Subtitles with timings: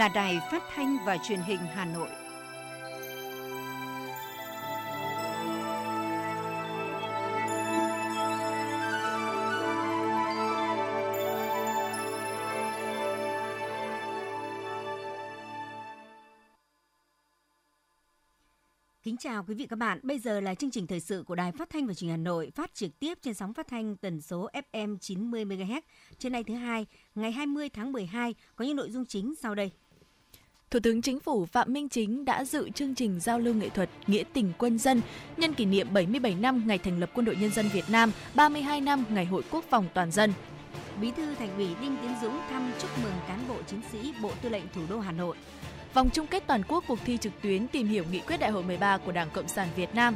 [0.00, 2.08] là Đài Phát thanh và Truyền hình Hà Nội.
[19.02, 20.00] Kính chào quý vị các bạn.
[20.02, 22.24] Bây giờ là chương trình thời sự của Đài Phát thanh và Truyền hình Hà
[22.24, 25.80] Nội phát trực tiếp trên sóng phát thanh tần số FM 90 MHz.
[26.18, 29.70] Trên nay thứ hai, ngày 20 tháng 12 có những nội dung chính sau đây.
[30.70, 33.90] Thủ tướng Chính phủ Phạm Minh Chính đã dự chương trình giao lưu nghệ thuật
[34.06, 35.00] Nghĩa tình quân dân
[35.36, 38.80] nhân kỷ niệm 77 năm ngày thành lập Quân đội Nhân dân Việt Nam, 32
[38.80, 40.32] năm ngày Hội Quốc phòng toàn dân.
[41.00, 44.30] Bí thư Thành ủy Đinh Tiến Dũng thăm chúc mừng cán bộ chiến sĩ Bộ
[44.42, 45.36] Tư lệnh Thủ đô Hà Nội.
[45.94, 48.62] Vòng chung kết toàn quốc cuộc thi trực tuyến tìm hiểu nghị quyết đại hội
[48.62, 50.14] 13 của Đảng Cộng sản Việt Nam.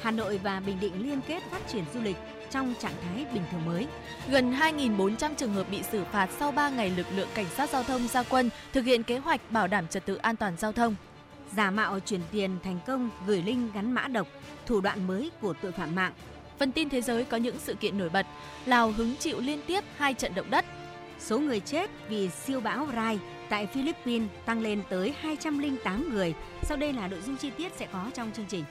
[0.00, 2.16] Hà Nội và Bình Định liên kết phát triển du lịch
[2.54, 3.86] trong trạng thái bình thường mới.
[4.28, 7.82] Gần 2.400 trường hợp bị xử phạt sau 3 ngày lực lượng cảnh sát giao
[7.82, 10.94] thông ra quân thực hiện kế hoạch bảo đảm trật tự an toàn giao thông.
[11.56, 14.28] Giả mạo chuyển tiền thành công gửi link gắn mã độc,
[14.66, 16.12] thủ đoạn mới của tội phạm mạng.
[16.58, 18.26] Phần tin thế giới có những sự kiện nổi bật.
[18.66, 20.64] Lào hứng chịu liên tiếp hai trận động đất.
[21.18, 23.18] Số người chết vì siêu bão Rai
[23.48, 26.34] tại Philippines tăng lên tới 208 người.
[26.62, 28.64] Sau đây là nội dung chi tiết sẽ có trong chương trình.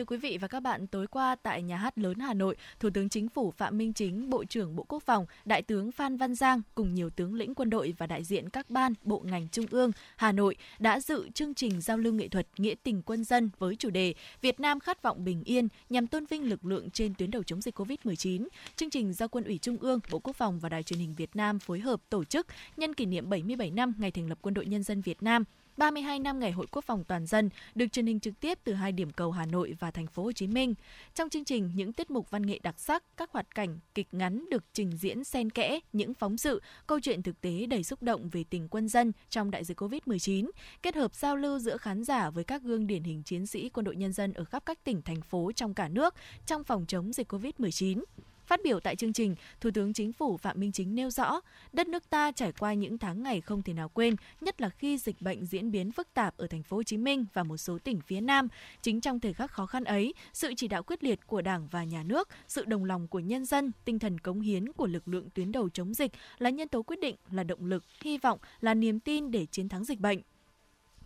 [0.00, 2.90] Thưa quý vị và các bạn, tối qua tại Nhà hát lớn Hà Nội, Thủ
[2.94, 6.34] tướng Chính phủ Phạm Minh Chính, Bộ trưởng Bộ Quốc phòng, Đại tướng Phan Văn
[6.34, 9.66] Giang cùng nhiều tướng lĩnh quân đội và đại diện các ban, bộ ngành trung
[9.70, 13.50] ương Hà Nội đã dự chương trình giao lưu nghệ thuật Nghĩa tình quân dân
[13.58, 17.14] với chủ đề Việt Nam khát vọng bình yên nhằm tôn vinh lực lượng trên
[17.14, 18.48] tuyến đầu chống dịch COVID-19.
[18.76, 21.36] Chương trình do Quân ủy Trung ương, Bộ Quốc phòng và Đài truyền hình Việt
[21.36, 22.46] Nam phối hợp tổ chức
[22.76, 25.44] nhân kỷ niệm 77 năm ngày thành lập Quân đội Nhân dân Việt Nam
[25.80, 28.92] 32 năm ngày Hội Quốc phòng toàn dân được truyền hình trực tiếp từ hai
[28.92, 30.74] điểm cầu Hà Nội và thành phố Hồ Chí Minh.
[31.14, 34.44] Trong chương trình, những tiết mục văn nghệ đặc sắc, các hoạt cảnh, kịch ngắn
[34.50, 38.28] được trình diễn xen kẽ những phóng sự, câu chuyện thực tế đầy xúc động
[38.28, 40.50] về tình quân dân trong đại dịch Covid-19,
[40.82, 43.84] kết hợp giao lưu giữa khán giả với các gương điển hình chiến sĩ quân
[43.84, 46.14] đội nhân dân ở khắp các tỉnh thành phố trong cả nước
[46.46, 48.02] trong phòng chống dịch Covid-19.
[48.50, 51.40] Phát biểu tại chương trình, Thủ tướng Chính phủ Phạm Minh Chính nêu rõ,
[51.72, 54.98] đất nước ta trải qua những tháng ngày không thể nào quên, nhất là khi
[54.98, 57.78] dịch bệnh diễn biến phức tạp ở thành phố Hồ Chí Minh và một số
[57.84, 58.48] tỉnh phía Nam.
[58.82, 61.84] Chính trong thời khắc khó khăn ấy, sự chỉ đạo quyết liệt của Đảng và
[61.84, 65.28] Nhà nước, sự đồng lòng của nhân dân, tinh thần cống hiến của lực lượng
[65.34, 68.74] tuyến đầu chống dịch là nhân tố quyết định, là động lực, hy vọng, là
[68.74, 70.20] niềm tin để chiến thắng dịch bệnh.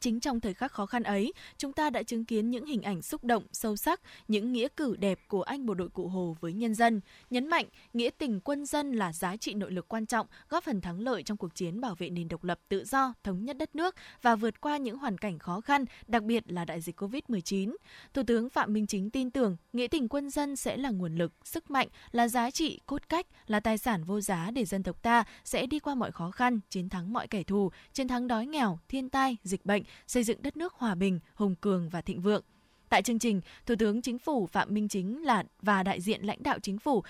[0.05, 3.03] Chính trong thời khắc khó khăn ấy, chúng ta đã chứng kiến những hình ảnh
[3.03, 6.53] xúc động, sâu sắc, những nghĩa cử đẹp của anh bộ đội Cụ Hồ với
[6.53, 7.01] nhân dân,
[7.31, 10.81] nhấn mạnh nghĩa tình quân dân là giá trị nội lực quan trọng, góp phần
[10.81, 13.77] thắng lợi trong cuộc chiến bảo vệ nền độc lập tự do, thống nhất đất
[13.77, 17.77] nước và vượt qua những hoàn cảnh khó khăn, đặc biệt là đại dịch Covid-19.
[18.15, 21.33] Thủ tướng Phạm Minh Chính tin tưởng nghĩa tình quân dân sẽ là nguồn lực,
[21.45, 25.03] sức mạnh, là giá trị cốt cách, là tài sản vô giá để dân tộc
[25.03, 28.47] ta sẽ đi qua mọi khó khăn, chiến thắng mọi kẻ thù, chiến thắng đói
[28.47, 32.21] nghèo, thiên tai, dịch bệnh, xây dựng đất nước hòa bình, hùng cường và thịnh
[32.21, 32.43] vượng.
[32.89, 36.43] Tại chương trình, Thủ tướng Chính phủ Phạm Minh Chính là và đại diện lãnh
[36.43, 37.03] đạo chính phủ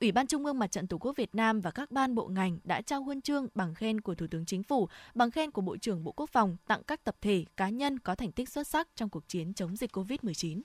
[0.00, 2.58] Ủy ban Trung ương Mặt trận Tổ quốc Việt Nam và các ban bộ ngành
[2.64, 5.76] đã trao huân chương bằng khen của Thủ tướng Chính phủ, bằng khen của Bộ
[5.76, 8.88] trưởng Bộ Quốc phòng tặng các tập thể, cá nhân có thành tích xuất sắc
[8.96, 10.60] trong cuộc chiến chống dịch COVID-19.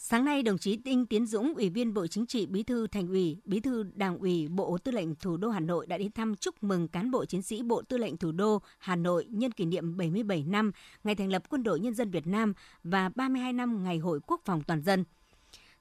[0.00, 3.08] Sáng nay, đồng chí Đinh Tiến Dũng, Ủy viên Bộ Chính trị, Bí thư Thành
[3.08, 6.36] ủy, Bí thư Đảng ủy Bộ Tư lệnh Thủ đô Hà Nội đã đến thăm
[6.36, 9.64] chúc mừng cán bộ chiến sĩ Bộ Tư lệnh Thủ đô Hà Nội nhân kỷ
[9.64, 10.72] niệm 77 năm
[11.04, 12.52] ngày thành lập Quân đội Nhân dân Việt Nam
[12.84, 15.04] và 32 năm ngày Hội Quốc phòng toàn dân.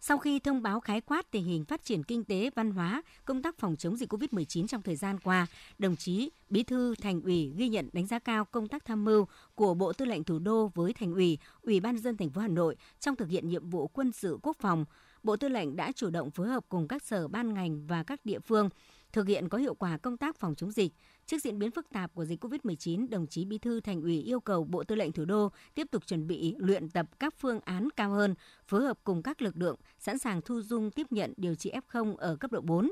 [0.08, 3.42] Sau khi thông báo khái quát tình hình phát triển kinh tế, văn hóa, công
[3.42, 5.48] tác phòng chống dịch COVID-19 trong thời gian qua,
[5.78, 9.26] đồng chí Bí thư Thành ủy ghi nhận đánh giá cao công tác tham mưu
[9.56, 12.48] của Bộ Tư lệnh Thủ đô với Thành ủy, Ủy ban dân thành phố Hà
[12.48, 14.86] Nội trong thực hiện nhiệm vụ quân sự quốc phòng.
[15.24, 18.26] Bộ Tư lệnh đã chủ động phối hợp cùng các sở ban ngành và các
[18.26, 18.70] địa phương
[19.12, 20.94] thực hiện có hiệu quả công tác phòng chống dịch.
[21.28, 24.40] Trước diễn biến phức tạp của dịch COVID-19, đồng chí Bí thư Thành ủy yêu
[24.40, 27.90] cầu Bộ Tư lệnh Thủ đô tiếp tục chuẩn bị luyện tập các phương án
[27.96, 28.36] cao hơn,
[28.68, 32.16] phối hợp cùng các lực lượng sẵn sàng thu dung tiếp nhận điều trị F0
[32.16, 32.92] ở cấp độ 4.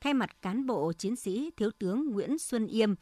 [0.00, 2.94] Thay mặt cán bộ chiến sĩ Thiếu tướng Nguyễn Xuân Yêm,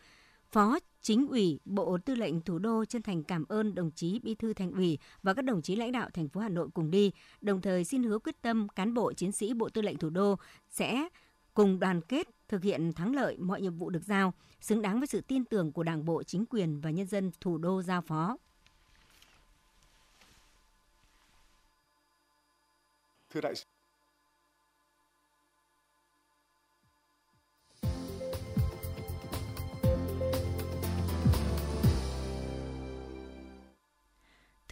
[0.50, 4.34] Phó Chính ủy Bộ Tư lệnh Thủ đô chân thành cảm ơn đồng chí Bí
[4.34, 7.12] thư Thành ủy và các đồng chí lãnh đạo thành phố Hà Nội cùng đi,
[7.40, 10.36] đồng thời xin hứa quyết tâm cán bộ chiến sĩ Bộ Tư lệnh Thủ đô
[10.70, 11.08] sẽ
[11.54, 15.06] cùng đoàn kết thực hiện thắng lợi mọi nhiệm vụ được giao, xứng đáng với
[15.06, 18.37] sự tin tưởng của Đảng bộ, chính quyền và nhân dân thủ đô giao phó.
[23.31, 23.55] Thưa đại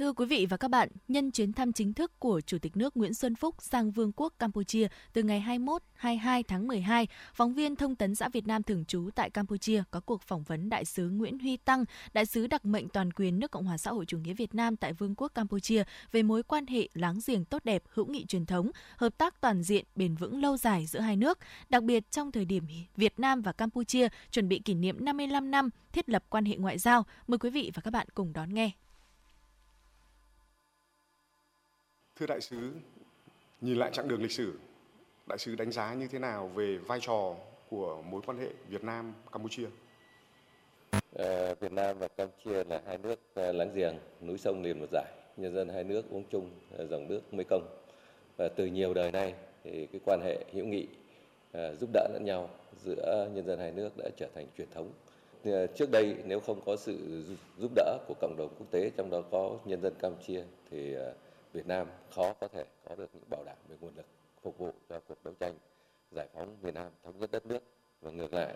[0.03, 2.97] Thưa quý vị và các bạn, nhân chuyến thăm chính thức của Chủ tịch nước
[2.97, 5.45] Nguyễn Xuân Phúc sang Vương quốc Campuchia từ ngày
[6.01, 10.01] 21-22 tháng 12, phóng viên Thông tấn xã Việt Nam thường trú tại Campuchia có
[10.01, 13.51] cuộc phỏng vấn Đại sứ Nguyễn Huy Tăng, Đại sứ đặc mệnh toàn quyền nước
[13.51, 16.67] Cộng hòa xã hội chủ nghĩa Việt Nam tại Vương quốc Campuchia về mối quan
[16.67, 20.41] hệ láng giềng tốt đẹp, hữu nghị truyền thống, hợp tác toàn diện, bền vững
[20.41, 21.39] lâu dài giữa hai nước,
[21.69, 22.65] đặc biệt trong thời điểm
[22.97, 26.79] Việt Nam và Campuchia chuẩn bị kỷ niệm 55 năm thiết lập quan hệ ngoại
[26.79, 27.07] giao.
[27.27, 28.71] Mời quý vị và các bạn cùng đón nghe.
[32.17, 32.73] Thưa đại sứ,
[33.61, 34.59] nhìn lại chặng đường lịch sử,
[35.27, 37.35] đại sứ đánh giá như thế nào về vai trò
[37.71, 39.67] của mối quan hệ Việt Nam Campuchia?
[41.19, 44.87] À, Việt Nam và Campuchia là hai nước ờ, láng giềng, núi sông liền một
[44.93, 45.05] dải,
[45.37, 47.67] nhân dân hai nước uống chung ờ, dòng nước Mekong.
[48.37, 50.87] Và từ nhiều đời nay thì cái quan hệ hữu nghị
[51.81, 52.51] giúp đỡ lẫn nhau
[52.85, 54.93] giữa nhân dân hai nước đã trở thành truyền thống.
[55.75, 57.25] Trước đây nếu không có sự
[57.59, 60.95] giúp đỡ của cộng đồng quốc tế trong đó có nhân dân Campuchia thì
[61.53, 64.07] Việt Nam khó có thể có được những bảo đảm về nguồn lực
[64.43, 65.55] phục vụ cho cuộc đấu tranh
[66.11, 67.63] giải phóng miền Nam, thống nhất đất nước
[68.01, 68.55] và ngược lại,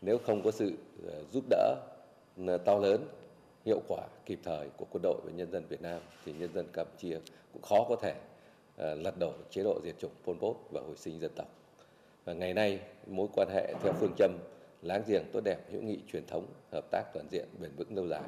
[0.00, 0.72] nếu không có sự
[1.06, 1.76] ờ, giúp đỡ
[2.64, 3.08] to lớn,
[3.64, 6.66] hiệu quả kịp thời của quân đội và nhân dân Việt Nam, thì nhân dân
[6.72, 7.18] Campuchia
[7.52, 8.14] cũng khó có thể
[8.76, 11.48] ờ, lật đổ chế độ diệt chủng Pol Pot và hồi sinh dân tộc.
[12.24, 14.38] Và ngày nay, mối quan hệ theo phương châm
[14.82, 18.08] láng giềng tốt đẹp, hữu nghị truyền thống, hợp tác toàn diện, bền vững lâu
[18.08, 18.22] dài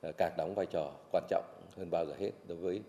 [0.00, 1.44] ờ, càng đóng vai trò quan trọng
[1.76, 2.82] hơn bao giờ hết đối với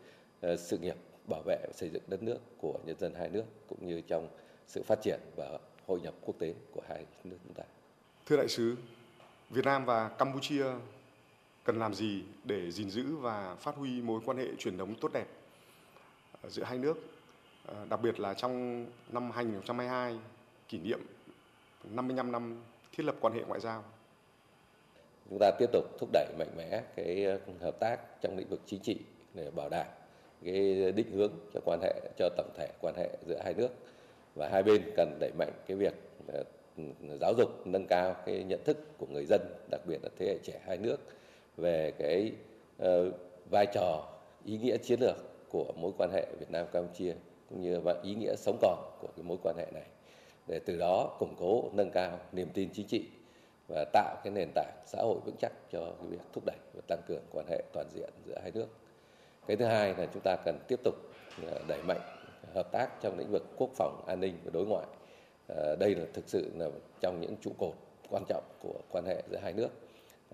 [0.57, 0.95] sự nghiệp
[1.27, 4.29] bảo vệ và xây dựng đất nước của nhân dân hai nước cũng như trong
[4.67, 7.63] sự phát triển và hội nhập quốc tế của hai nước chúng ta.
[8.25, 8.75] Thưa đại sứ,
[9.49, 10.65] Việt Nam và Campuchia
[11.63, 15.11] cần làm gì để gìn giữ và phát huy mối quan hệ truyền thống tốt
[15.13, 15.27] đẹp
[16.47, 16.97] giữa hai nước,
[17.65, 20.19] ờ, đặc biệt là trong năm 2022
[20.67, 20.99] kỷ niệm
[21.83, 23.83] 55 năm thiết lập quan hệ ngoại giao.
[25.29, 27.25] Chúng ta tiếp tục thúc đẩy mạnh mẽ cái
[27.61, 28.99] hợp tác trong lĩnh vực chính trị
[29.33, 29.87] để bảo đảm
[30.45, 33.69] cái định hướng cho quan hệ, cho tổng thể quan hệ giữa hai nước.
[34.35, 35.93] Và hai bên cần đẩy mạnh cái việc
[36.27, 36.43] ờ,
[37.21, 40.37] giáo dục, nâng cao cái nhận thức của người dân, đặc biệt là thế hệ
[40.43, 40.97] trẻ hai nước,
[41.57, 42.31] về cái
[42.77, 43.11] ờ,
[43.49, 44.09] vai trò,
[44.45, 45.15] ý nghĩa chiến lược
[45.49, 47.13] của mối quan hệ Việt Nam Campuchia,
[47.49, 49.85] cũng như và ý nghĩa sống còn của cái mối quan hệ này.
[50.47, 53.05] Để từ đó củng cố, nâng cao niềm tin chính trị
[53.67, 56.81] và tạo cái nền tảng xã hội vững chắc cho cái việc thúc đẩy và
[56.87, 58.67] tăng cường quan hệ toàn diện giữa hai nước
[59.47, 60.95] cái thứ hai là chúng ta cần tiếp tục
[61.47, 61.99] ờ, đẩy mạnh
[62.53, 64.85] hợp tác trong lĩnh vực quốc phòng an ninh và đối ngoại.
[65.47, 66.69] Ờ, đây là thực sự là
[67.01, 67.73] trong những trụ cột
[68.09, 69.69] quan trọng của quan hệ giữa hai nước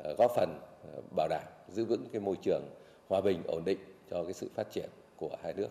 [0.03, 0.59] ờ, góp phần
[1.15, 2.63] bảo đảm giữ vững cái môi trường
[3.09, 3.79] hòa bình, ổn định
[4.11, 5.69] cho cái sự phát triển của hai nước.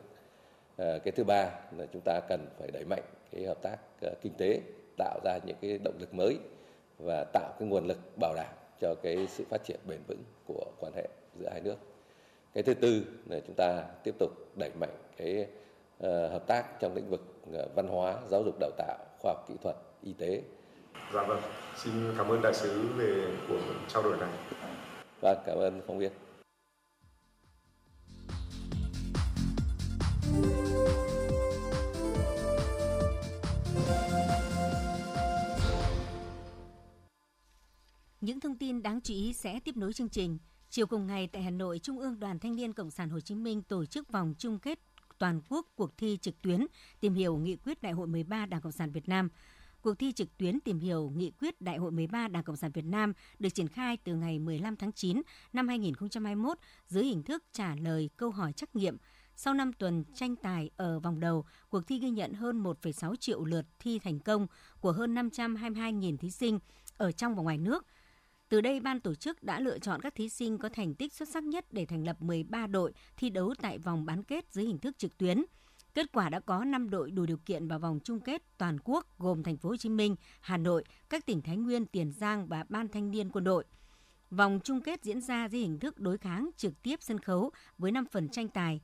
[0.79, 3.03] Cái thứ ba là chúng ta cần phải đẩy mạnh
[3.33, 3.77] cái hợp tác
[4.23, 4.61] kinh tế,
[4.99, 6.39] tạo ra những cái động lực mới
[6.99, 10.65] và tạo cái nguồn lực bảo đảm cho cái sự phát triển bền vững của
[10.81, 11.09] quan hệ
[11.41, 11.77] giữa hai nước
[12.55, 15.47] cái thứ tư là chúng ta tiếp tục đẩy mạnh cái
[15.99, 17.20] uh, hợp tác trong lĩnh vực
[17.50, 20.43] uh, văn hóa giáo dục đào tạo khoa học kỹ thuật y tế.
[21.14, 21.41] Dạ vâng.
[21.76, 24.31] Xin cảm ơn đại sứ về cuộc trao đổi này.
[25.20, 26.12] Vâng cảm ơn phóng viên
[38.20, 40.39] Những thông tin đáng chú ý sẽ tiếp nối chương trình.
[40.72, 43.34] Chiều cùng ngày tại Hà Nội, Trung ương Đoàn Thanh niên Cộng sản Hồ Chí
[43.34, 44.79] Minh tổ chức vòng chung kết
[45.19, 46.67] toàn quốc cuộc thi trực tuyến
[47.00, 49.29] tìm hiểu nghị quyết Đại hội 13 Đảng Cộng sản Việt Nam.
[49.82, 52.84] Cuộc thi trực tuyến tìm hiểu nghị quyết Đại hội 13 Đảng Cộng sản Việt
[52.84, 55.22] Nam được triển khai từ ngày 15 tháng 9
[55.53, 58.96] năm 2021 dưới hình thức trả lời câu hỏi trắc nghiệm.
[59.36, 63.44] Sau 5 tuần tranh tài ở vòng đầu, cuộc thi ghi nhận hơn 1,6 triệu
[63.44, 64.46] lượt thi thành công
[64.81, 66.58] của hơn 522.000 thí sinh
[66.96, 67.86] ở trong và ngoài nước–
[68.51, 71.29] từ đây, ban tổ chức đã lựa chọn các thí sinh có thành tích xuất
[71.29, 74.79] sắc nhất để thành lập 13 đội thi đấu tại vòng bán kết dưới hình
[74.79, 75.45] thức trực tuyến.
[75.95, 79.19] Kết quả đã có 5 đội đủ điều kiện vào vòng chung kết toàn quốc
[79.19, 82.65] gồm thành phố Hồ Chí Minh, Hà Nội, các tỉnh Thái Nguyên, Tiền Giang và
[82.69, 83.65] Ban Thanh niên Quân đội.
[84.31, 87.93] Vòng chung kết diễn ra dưới hình thức đối kháng trực tiếp sân khấu với
[87.93, 88.81] 5 phần tranh tài: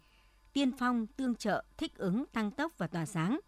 [0.53, 3.41] tiên phong, tương trợ, thích ứng, tăng tốc và tỏa sáng–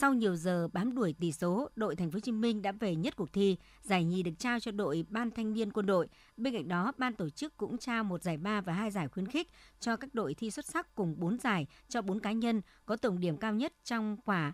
[0.00, 2.96] sau nhiều giờ bám đuổi tỷ số, đội Thành phố Hồ Chí Minh đã về
[2.96, 3.56] nhất cuộc thi.
[3.82, 6.08] Giải nhì được trao cho đội Ban Thanh niên Quân đội.
[6.36, 9.26] Bên cạnh đó, ban tổ chức cũng trao một giải ba và hai giải khuyến
[9.26, 9.48] khích
[9.80, 13.20] cho các đội thi xuất sắc cùng 4 giải cho 4 cá nhân có tổng
[13.20, 14.52] điểm cao nhất trong quả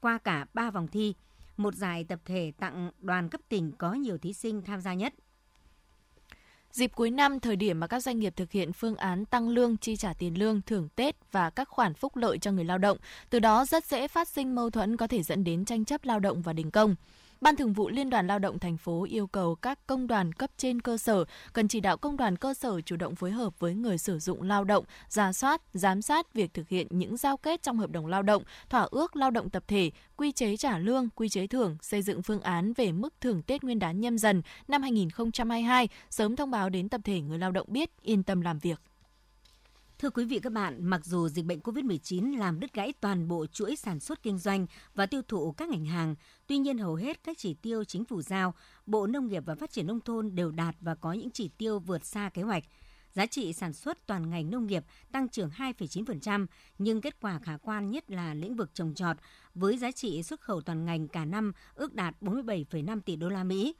[0.00, 1.14] qua cả 3 vòng thi.
[1.56, 5.14] Một giải tập thể tặng đoàn cấp tỉnh có nhiều thí sinh tham gia nhất.
[6.74, 9.76] Dịp cuối năm, thời điểm mà các doanh nghiệp thực hiện phương án tăng lương,
[9.76, 12.98] chi trả tiền lương, thưởng Tết và các khoản phúc lợi cho người lao động,
[13.30, 16.20] từ đó rất dễ phát sinh mâu thuẫn có thể dẫn đến tranh chấp lao
[16.20, 16.94] động và đình công.
[17.44, 20.50] Ban Thường vụ Liên đoàn Lao động thành phố yêu cầu các công đoàn cấp
[20.56, 23.74] trên cơ sở cần chỉ đạo công đoàn cơ sở chủ động phối hợp với
[23.74, 27.62] người sử dụng lao động, ra soát, giám sát việc thực hiện những giao kết
[27.62, 31.08] trong hợp đồng lao động, thỏa ước lao động tập thể, quy chế trả lương,
[31.14, 34.42] quy chế thưởng, xây dựng phương án về mức thưởng Tết Nguyên đán nhâm dần
[34.68, 38.58] năm 2022, sớm thông báo đến tập thể người lao động biết yên tâm làm
[38.58, 38.80] việc.
[40.04, 43.46] Thưa quý vị các bạn, mặc dù dịch bệnh COVID-19 làm đứt gãy toàn bộ
[43.46, 46.14] chuỗi sản xuất kinh doanh và tiêu thụ các ngành hàng,
[46.46, 48.54] tuy nhiên hầu hết các chỉ tiêu chính phủ giao,
[48.86, 51.78] Bộ Nông nghiệp và Phát triển Nông thôn đều đạt và có những chỉ tiêu
[51.78, 52.64] vượt xa kế hoạch.
[53.12, 56.46] Giá trị sản xuất toàn ngành nông nghiệp tăng trưởng 2,9%,
[56.78, 59.16] nhưng kết quả khả quan nhất là lĩnh vực trồng trọt
[59.54, 63.44] với giá trị xuất khẩu toàn ngành cả năm ước đạt 47,5 tỷ đô la
[63.44, 63.74] Mỹ,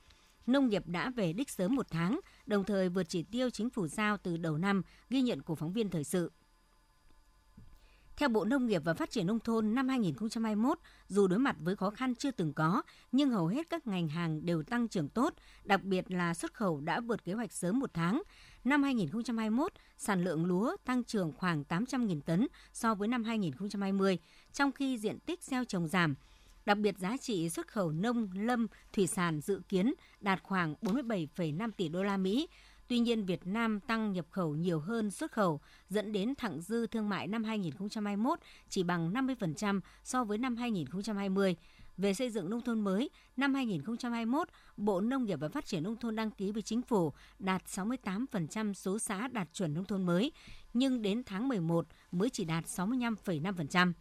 [0.47, 3.87] nông nghiệp đã về đích sớm một tháng, đồng thời vượt chỉ tiêu chính phủ
[3.87, 6.31] giao từ đầu năm, ghi nhận của phóng viên thời sự.
[8.17, 11.77] Theo Bộ Nông nghiệp và Phát triển Nông thôn năm 2021, dù đối mặt với
[11.77, 12.83] khó khăn chưa từng có,
[13.13, 15.35] nhưng hầu hết các ngành hàng đều tăng trưởng tốt,
[15.65, 18.23] đặc biệt là xuất khẩu đã vượt kế hoạch sớm một tháng.
[18.65, 24.19] Năm 2021, sản lượng lúa tăng trưởng khoảng 800.000 tấn so với năm 2020,
[24.53, 26.15] trong khi diện tích gieo trồng giảm,
[26.67, 31.71] Đặc biệt giá trị xuất khẩu nông, lâm, thủy sản dự kiến đạt khoảng 47,5
[31.77, 32.49] tỷ đô la Mỹ.
[32.89, 36.87] Tuy nhiên, Việt Nam tăng nhập khẩu nhiều hơn xuất khẩu, dẫn đến thặng dư
[36.87, 41.57] thương mại năm 2021 chỉ bằng 50% so với năm 2020.
[41.97, 45.97] Về xây dựng nông thôn mới, năm 2021, Bộ Nông nghiệp và Phát triển Nông
[45.97, 50.33] thôn đăng ký với Chính phủ đạt 68% số xã đạt chuẩn nông thôn mới,
[50.75, 53.93] nhưng đến tháng 11 mới chỉ đạt 65,5%.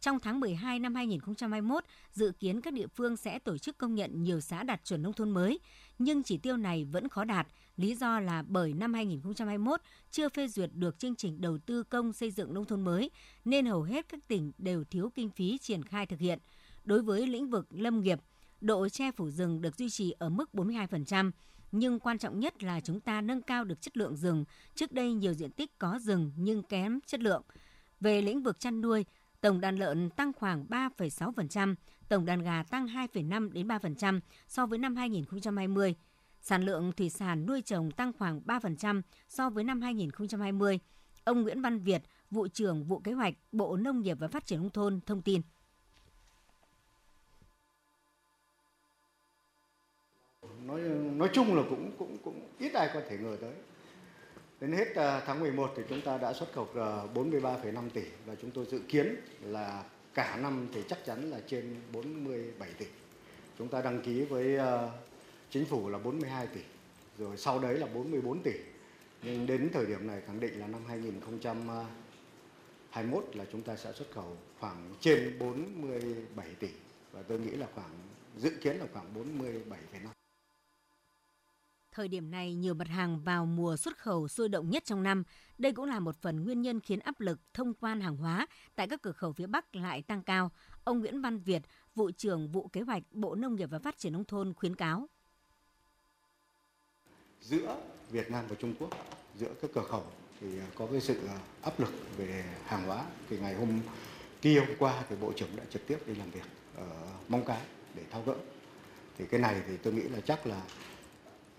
[0.00, 4.22] Trong tháng 12 năm 2021, dự kiến các địa phương sẽ tổ chức công nhận
[4.22, 5.60] nhiều xã đạt chuẩn nông thôn mới,
[5.98, 10.48] nhưng chỉ tiêu này vẫn khó đạt, lý do là bởi năm 2021 chưa phê
[10.48, 13.10] duyệt được chương trình đầu tư công xây dựng nông thôn mới,
[13.44, 16.38] nên hầu hết các tỉnh đều thiếu kinh phí triển khai thực hiện.
[16.84, 18.20] Đối với lĩnh vực lâm nghiệp,
[18.60, 21.30] độ che phủ rừng được duy trì ở mức 42%,
[21.72, 24.44] nhưng quan trọng nhất là chúng ta nâng cao được chất lượng rừng.
[24.74, 27.42] Trước đây nhiều diện tích có rừng nhưng kém chất lượng.
[28.00, 29.04] Về lĩnh vực chăn nuôi,
[29.40, 31.74] tổng đàn lợn tăng khoảng 3,6%,
[32.08, 35.94] tổng đàn gà tăng 2,5 đến 3% so với năm 2020.
[36.40, 40.78] Sản lượng thủy sản nuôi trồng tăng khoảng 3% so với năm 2020.
[41.24, 44.58] Ông Nguyễn Văn Việt, vụ trưởng vụ kế hoạch Bộ Nông nghiệp và Phát triển
[44.60, 45.40] nông thôn thông tin.
[50.62, 50.80] Nói
[51.16, 53.54] nói chung là cũng cũng cũng ít ai có thể ngờ tới.
[54.60, 58.34] Đến hết ờ, tháng 11 thì chúng ta đã xuất khẩu ờ, 43,5 tỷ và
[58.42, 59.84] chúng tôi dự kiến là
[60.14, 62.86] cả năm thì chắc chắn là trên 47 tỷ.
[63.58, 64.90] Chúng ta đăng ký với ờ,
[65.50, 66.60] chính phủ là 42 tỷ,
[67.18, 68.52] rồi sau đấy là 44 tỷ.
[69.22, 74.10] Nhưng đến thời điểm này khẳng định là năm 2021 là chúng ta sẽ xuất
[74.12, 76.68] khẩu khoảng trên 47 tỷ
[77.12, 77.90] và tôi nghĩ là khoảng
[78.36, 80.17] dự kiến là khoảng 47,5.
[81.92, 85.22] Thời điểm này, nhiều mặt hàng vào mùa xuất khẩu sôi động nhất trong năm.
[85.58, 88.88] Đây cũng là một phần nguyên nhân khiến áp lực thông quan hàng hóa tại
[88.88, 90.50] các cửa khẩu phía Bắc lại tăng cao.
[90.84, 91.62] Ông Nguyễn Văn Việt,
[91.94, 95.06] vụ trưởng vụ kế hoạch Bộ Nông nghiệp và Phát triển Nông thôn khuyến cáo.
[97.40, 97.76] Giữa
[98.10, 98.90] Việt Nam và Trung Quốc,
[99.36, 100.04] giữa các cửa khẩu
[100.40, 101.28] thì có cái sự
[101.62, 103.04] áp lực về hàng hóa.
[103.28, 103.80] Thì ngày hôm
[104.42, 106.44] kia hôm qua thì Bộ trưởng đã trực tiếp đi làm việc
[106.76, 107.62] ở Mong Cái
[107.94, 108.34] để thao gỡ.
[109.18, 110.62] Thì cái này thì tôi nghĩ là chắc là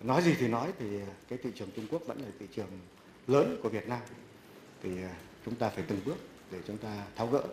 [0.03, 2.69] nói gì thì nói thì à, cái thị trường Trung Quốc vẫn là thị trường
[3.27, 3.99] lớn của Việt Nam.
[4.83, 5.15] Thì à,
[5.45, 6.17] chúng ta phải từng bước
[6.51, 7.43] để chúng ta tháo gỡ.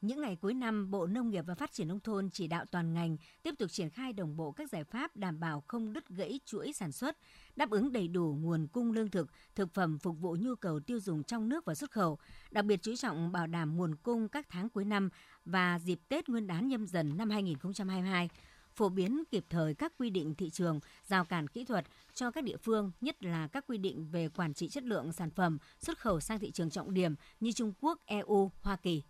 [0.00, 2.94] Những ngày cuối năm, Bộ Nông nghiệp và Phát triển Nông thôn chỉ đạo toàn
[2.94, 6.40] ngành tiếp tục triển khai đồng bộ các giải pháp đảm bảo không đứt gãy
[6.44, 7.16] chuỗi sản xuất,
[7.56, 11.00] đáp ứng đầy đủ nguồn cung lương thực, thực phẩm phục vụ nhu cầu tiêu
[11.00, 12.18] dùng trong nước và xuất khẩu,
[12.50, 15.08] đặc biệt chú trọng bảo đảm nguồn cung các tháng cuối năm
[15.44, 18.28] và dịp Tết Nguyên đán nhâm dần năm 2022
[18.74, 22.44] phổ biến kịp thời các quy định thị trường, rào cản kỹ thuật cho các
[22.44, 25.98] địa phương, nhất là các quy định về quản trị chất lượng sản phẩm xuất
[25.98, 29.02] khẩu sang thị trường trọng điểm như Trung Quốc, EU, Hoa Kỳ.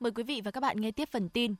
[0.00, 1.54] Mời quý vị và các bạn nghe tiếp phần tin.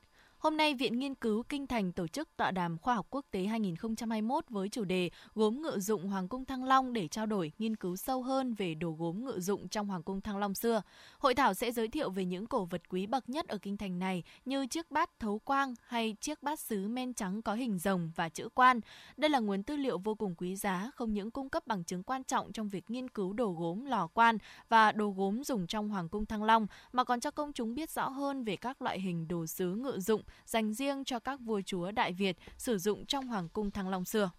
[0.44, 3.44] Hôm nay, Viện Nghiên cứu Kinh Thành tổ chức tọa đàm khoa học quốc tế
[3.44, 7.76] 2021 với chủ đề Gốm ngự dụng Hoàng cung Thăng Long để trao đổi, nghiên
[7.76, 10.82] cứu sâu hơn về đồ gốm ngự dụng trong Hoàng cung Thăng Long xưa.
[11.18, 13.98] Hội thảo sẽ giới thiệu về những cổ vật quý bậc nhất ở kinh thành
[13.98, 18.10] này như chiếc bát thấu quang hay chiếc bát sứ men trắng có hình rồng
[18.16, 18.80] và chữ quan.
[19.16, 22.02] Đây là nguồn tư liệu vô cùng quý giá, không những cung cấp bằng chứng
[22.02, 25.88] quan trọng trong việc nghiên cứu đồ gốm lò quan và đồ gốm dùng trong
[25.88, 29.00] Hoàng cung Thăng Long, mà còn cho công chúng biết rõ hơn về các loại
[29.00, 33.06] hình đồ sứ ngự dụng dành riêng cho các vua chúa Đại Việt sử dụng
[33.06, 34.30] trong Hoàng cung Thăng Long xưa.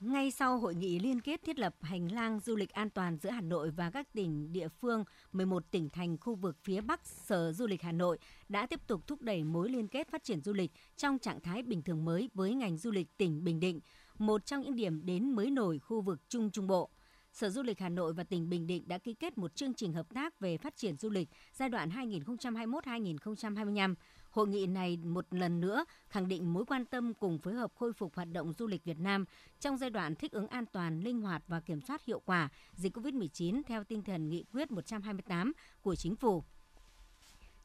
[0.00, 3.30] Ngay sau hội nghị liên kết thiết lập hành lang du lịch an toàn giữa
[3.30, 7.52] Hà Nội và các tỉnh địa phương, 11 tỉnh thành khu vực phía Bắc, Sở
[7.52, 10.52] Du lịch Hà Nội đã tiếp tục thúc đẩy mối liên kết phát triển du
[10.52, 13.80] lịch trong trạng thái bình thường mới với ngành du lịch tỉnh Bình Định,
[14.18, 16.90] một trong những điểm đến mới nổi khu vực Trung Trung Bộ.
[17.32, 19.92] Sở Du lịch Hà Nội và tỉnh Bình Định đã ký kết một chương trình
[19.92, 23.94] hợp tác về phát triển du lịch giai đoạn 2021-2025
[24.30, 27.92] Hội nghị này một lần nữa khẳng định mối quan tâm cùng phối hợp khôi
[27.92, 29.24] phục hoạt động du lịch Việt Nam
[29.60, 32.96] trong giai đoạn thích ứng an toàn, linh hoạt và kiểm soát hiệu quả dịch
[32.96, 36.44] COVID-19 theo tinh thần nghị quyết 128 của chính phủ.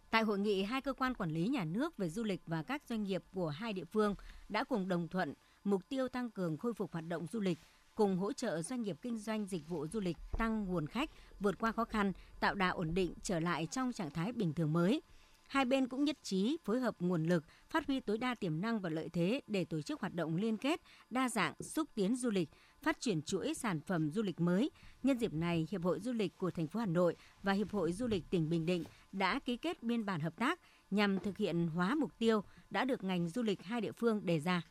[0.10, 2.82] Tại hội nghị, hai cơ quan quản lý nhà nước về du lịch và các
[2.90, 4.16] doanh nghiệp của hai địa phương
[4.50, 7.60] đã cùng đồng thuận mục tiêu tăng cường khôi phục hoạt động du lịch,
[7.96, 11.10] cùng hỗ trợ doanh nghiệp kinh doanh dịch vụ du lịch tăng nguồn khách,
[11.40, 14.74] vượt qua khó khăn, tạo đà ổn định trở lại trong trạng thái bình thường
[14.74, 15.02] mới–
[15.54, 18.80] Hai bên cũng nhất trí phối hợp nguồn lực, phát huy tối đa tiềm năng
[18.80, 22.30] và lợi thế để tổ chức hoạt động liên kết, đa dạng, xúc tiến du
[22.30, 22.50] lịch,
[22.82, 24.72] phát triển chuỗi sản phẩm du lịch mới.
[25.04, 27.92] Nhân dịp này, Hiệp hội Du lịch của thành phố Hà Nội và Hiệp hội
[27.92, 30.60] Du lịch tỉnh Bình Định đã ký kết biên bản hợp tác
[30.92, 34.40] nhằm thực hiện hóa mục tiêu đã được ngành du lịch hai địa phương đề
[34.40, 34.62] ra.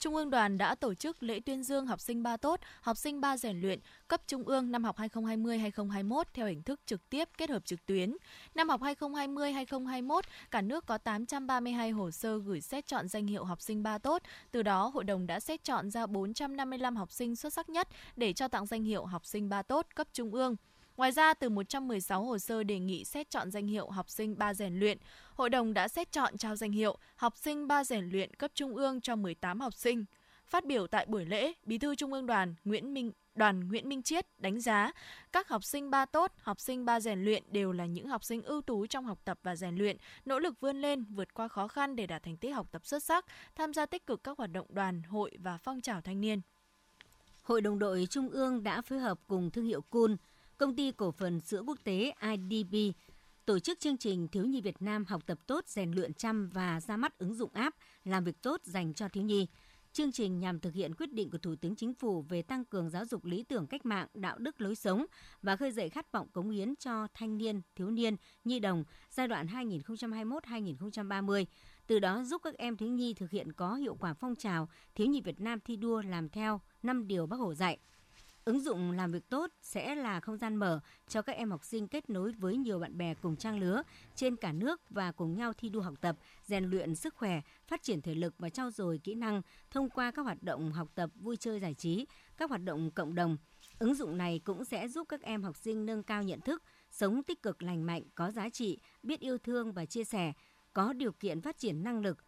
[0.00, 3.20] Trung ương đoàn đã tổ chức lễ tuyên dương học sinh ba tốt, học sinh
[3.20, 7.50] ba rèn luyện cấp trung ương năm học 2020-2021 theo hình thức trực tiếp kết
[7.50, 8.16] hợp trực tuyến.
[8.54, 13.62] Năm học 2020-2021, cả nước có 832 hồ sơ gửi xét chọn danh hiệu học
[13.62, 17.52] sinh ba tốt, từ đó hội đồng đã xét chọn ra 455 học sinh xuất
[17.52, 20.56] sắc nhất để cho tặng danh hiệu học sinh ba tốt cấp trung ương.
[21.00, 24.54] Ngoài ra, từ 116 hồ sơ đề nghị xét chọn danh hiệu học sinh ba
[24.54, 24.98] rèn luyện,
[25.34, 28.76] Hội đồng đã xét chọn trao danh hiệu học sinh ba rèn luyện cấp trung
[28.76, 30.04] ương cho 18 học sinh.
[30.46, 34.02] Phát biểu tại buổi lễ, Bí thư Trung ương Đoàn Nguyễn Minh Đoàn Nguyễn Minh
[34.02, 34.92] Chiết đánh giá
[35.32, 38.42] các học sinh ba tốt, học sinh ba rèn luyện đều là những học sinh
[38.42, 41.68] ưu tú trong học tập và rèn luyện, nỗ lực vươn lên, vượt qua khó
[41.68, 44.52] khăn để đạt thành tích học tập xuất sắc, tham gia tích cực các hoạt
[44.52, 46.40] động đoàn, hội và phong trào thanh niên.
[47.42, 50.12] Hội đồng đội Trung ương đã phối hợp cùng thương hiệu Cool,
[50.60, 52.74] công ty cổ phần sữa quốc tế IDB
[53.46, 56.80] tổ chức chương trình Thiếu nhi Việt Nam học tập tốt, rèn luyện chăm và
[56.80, 59.46] ra mắt ứng dụng app làm việc tốt dành cho thiếu nhi.
[59.92, 62.90] Chương trình nhằm thực hiện quyết định của Thủ tướng Chính phủ về tăng cường
[62.90, 65.06] giáo dục lý tưởng cách mạng, đạo đức lối sống
[65.42, 69.28] và khơi dậy khát vọng cống hiến cho thanh niên, thiếu niên, nhi đồng giai
[69.28, 71.44] đoạn 2021-2030.
[71.86, 75.06] Từ đó giúp các em thiếu nhi thực hiện có hiệu quả phong trào Thiếu
[75.06, 77.78] nhi Việt Nam thi đua làm theo năm điều Bác Hồ dạy–
[78.44, 81.88] Ứng dụng làm việc tốt sẽ là không gian mở cho các em học sinh
[81.88, 83.82] kết nối với nhiều bạn bè cùng trang lứa
[84.14, 87.82] trên cả nước và cùng nhau thi đua học tập, rèn luyện sức khỏe, phát
[87.82, 91.10] triển thể lực và trau dồi kỹ năng thông qua các hoạt động học tập,
[91.14, 93.36] vui chơi giải trí, các hoạt động cộng đồng.
[93.78, 97.22] Ứng dụng này cũng sẽ giúp các em học sinh nâng cao nhận thức, sống
[97.22, 100.32] tích cực lành mạnh, có giá trị, biết yêu thương và chia sẻ,
[100.72, 102.18] có điều kiện phát triển năng lực,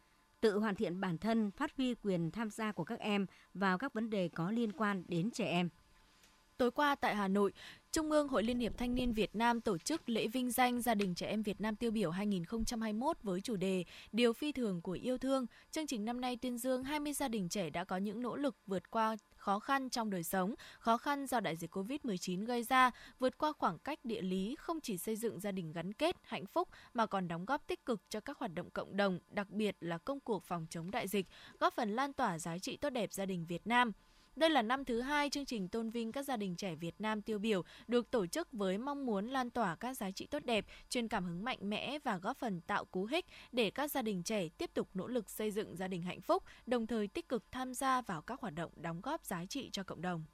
[0.41, 3.93] tự hoàn thiện bản thân, phát huy quyền tham gia của các em vào các
[3.93, 5.69] vấn đề có liên quan đến trẻ em.
[6.59, 7.53] Tối qua tại Hà Nội,
[7.93, 10.95] Trung ương Hội Liên hiệp Thanh niên Việt Nam tổ chức lễ vinh danh Gia
[10.95, 14.93] đình trẻ em Việt Nam tiêu biểu 2021 với chủ đề Điều phi thường của
[14.93, 15.47] yêu thương.
[15.71, 18.57] Chương trình năm nay tuyên dương 20 gia đình trẻ đã có những nỗ lực
[18.67, 22.91] vượt qua khó khăn trong đời sống, khó khăn do đại dịch COVID-19 gây ra,
[23.19, 26.47] vượt qua khoảng cách địa lý, không chỉ xây dựng gia đình gắn kết, hạnh
[26.47, 29.77] phúc mà còn đóng góp tích cực cho các hoạt động cộng đồng, đặc biệt
[29.81, 31.27] là công cuộc phòng chống đại dịch,
[31.61, 33.93] góp phần lan tỏa giá trị tốt đẹp gia đình Việt Nam.
[34.37, 37.23] Đây là năm thứ hai chương trình tôn vinh các gia đình trẻ Việt Nam
[37.23, 40.67] tiêu biểu được tổ chức với mong muốn lan tỏa các giá trị tốt đẹp,
[40.89, 44.23] truyền cảm hứng mạnh mẽ và góp phần tạo cú hích để các gia đình
[44.23, 47.53] trẻ tiếp tục nỗ lực xây dựng gia đình hạnh phúc, đồng thời tích cực
[47.53, 50.25] tham gia vào các hoạt động đóng góp giá trị cho cộng đồng.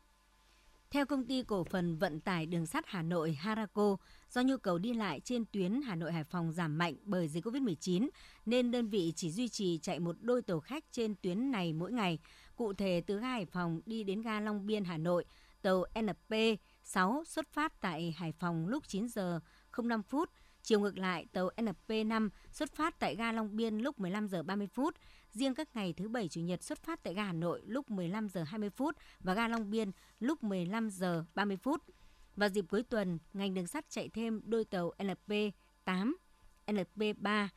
[0.90, 3.96] Theo công ty cổ phần vận tải đường sắt Hà Nội Harako,
[4.30, 7.46] do nhu cầu đi lại trên tuyến Hà Nội Hải Phòng giảm mạnh bởi dịch
[7.46, 8.08] Covid-19
[8.46, 11.92] nên đơn vị chỉ duy trì chạy một đôi tàu khách trên tuyến này mỗi
[11.92, 12.18] ngày.
[12.58, 15.24] Cụ thể từ ga Hải Phòng đi đến ga Long Biên Hà Nội,
[15.62, 19.40] tàu NP6 xuất phát tại Hải Phòng lúc 9 giờ
[19.82, 20.30] 05 phút,
[20.62, 24.66] chiều ngược lại tàu NP5 xuất phát tại ga Long Biên lúc 15 giờ 30
[24.66, 24.94] phút.
[25.32, 28.28] Riêng các ngày thứ bảy chủ nhật xuất phát tại ga Hà Nội lúc 15
[28.28, 29.90] giờ 20 phút và ga Long Biên
[30.20, 31.82] lúc 15 giờ 30 phút.
[32.36, 36.12] Vào dịp cuối tuần, ngành đường sắt chạy thêm đôi tàu NP8,
[36.66, 37.48] NP3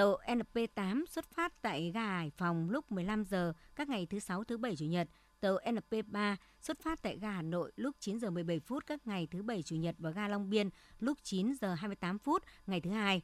[0.00, 4.44] Tàu NP8 xuất phát tại ga Hải Phòng lúc 15 giờ các ngày thứ sáu,
[4.44, 5.08] thứ bảy, chủ nhật.
[5.40, 9.28] Tàu NP3 xuất phát tại ga Hà Nội lúc 9 giờ 17 phút các ngày
[9.30, 12.90] thứ bảy, chủ nhật và ga Long Biên lúc 9 giờ 28 phút ngày thứ
[12.90, 13.22] hai.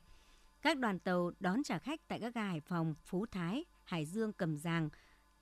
[0.62, 4.32] Các đoàn tàu đón trả khách tại các ga Hải Phòng, Phú Thái, Hải Dương,
[4.32, 4.88] Cầm Giàng,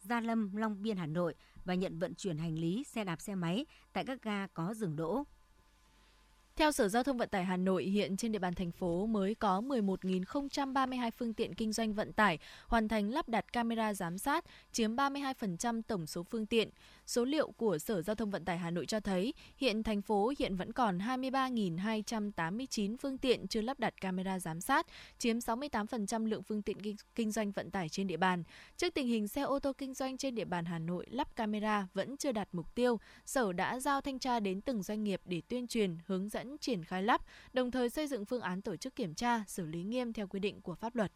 [0.00, 3.34] Gia Lâm, Long Biên, Hà Nội và nhận vận chuyển hành lý, xe đạp xe
[3.34, 5.24] máy tại các ga có dừng đỗ.
[6.56, 9.34] Theo Sở Giao thông Vận tải Hà Nội, hiện trên địa bàn thành phố mới
[9.34, 14.44] có 11.032 phương tiện kinh doanh vận tải hoàn thành lắp đặt camera giám sát,
[14.72, 16.70] chiếm 32% tổng số phương tiện.
[17.06, 20.32] Số liệu của Sở Giao thông Vận tải Hà Nội cho thấy, hiện thành phố
[20.38, 24.86] hiện vẫn còn 23.289 phương tiện chưa lắp đặt camera giám sát,
[25.18, 26.76] chiếm 68% lượng phương tiện
[27.14, 28.42] kinh doanh vận tải trên địa bàn.
[28.76, 31.88] Trước tình hình xe ô tô kinh doanh trên địa bàn Hà Nội lắp camera
[31.94, 35.42] vẫn chưa đạt mục tiêu, Sở đã giao thanh tra đến từng doanh nghiệp để
[35.48, 37.20] tuyên truyền, hướng dẫn triển khai lắp,
[37.52, 40.40] đồng thời xây dựng phương án tổ chức kiểm tra, xử lý nghiêm theo quy
[40.40, 41.12] định của pháp luật.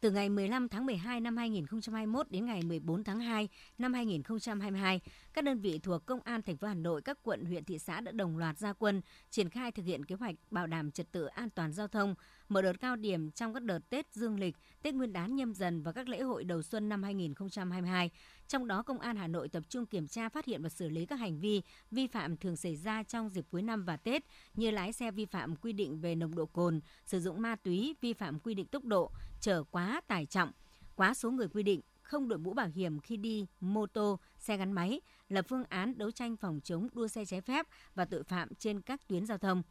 [0.00, 5.00] Từ ngày 15 tháng 12 năm 2021 đến ngày 14 tháng 2 năm 2022,
[5.34, 8.00] các đơn vị thuộc Công an thành phố Hà Nội, các quận, huyện, thị xã
[8.00, 11.26] đã đồng loạt ra quân triển khai thực hiện kế hoạch bảo đảm trật tự
[11.26, 12.14] an toàn giao thông,
[12.48, 15.82] mở đợt cao điểm trong các đợt Tết Dương lịch, Tết Nguyên đán nhâm dần
[15.82, 18.10] và các lễ hội đầu xuân năm 2022.
[18.48, 21.06] Trong đó, Công an Hà Nội tập trung kiểm tra, phát hiện và xử lý
[21.06, 24.70] các hành vi vi phạm thường xảy ra trong dịp cuối năm và Tết như
[24.70, 28.12] lái xe vi phạm quy định về nồng độ cồn, sử dụng ma túy, vi
[28.12, 30.52] phạm quy định tốc độ, chở quá tải trọng,
[30.96, 34.56] quá số người quy định, không đội mũ bảo hiểm khi đi mô tô, xe
[34.56, 38.22] gắn máy, lập phương án đấu tranh phòng chống đua xe trái phép và tội
[38.22, 39.62] phạm trên các tuyến giao thông.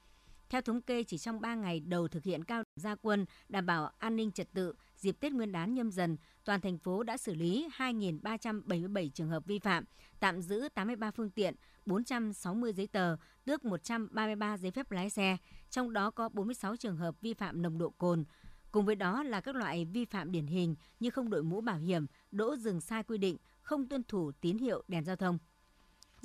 [0.56, 3.66] Theo thống kê, chỉ trong 3 ngày đầu thực hiện cao điểm gia quân đảm
[3.66, 7.18] bảo an ninh trật tự dịp Tết Nguyên đán nhâm dần, toàn thành phố đã
[7.18, 9.84] xử lý 2.377 trường hợp vi phạm,
[10.20, 13.16] tạm giữ 83 phương tiện, 460 giấy tờ,
[13.46, 15.38] tước 133 giấy phép lái xe,
[15.70, 18.24] trong đó có 46 trường hợp vi phạm nồng độ cồn.
[18.72, 21.78] Cùng với đó là các loại vi phạm điển hình như không đội mũ bảo
[21.78, 25.38] hiểm, đỗ dừng sai quy định, không tuân thủ tín hiệu đèn giao thông.